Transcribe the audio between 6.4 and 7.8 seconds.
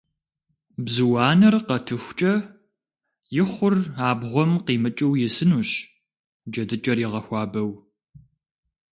джэдыкӀэр игъэхуабэу.